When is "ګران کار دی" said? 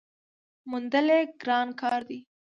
1.41-2.19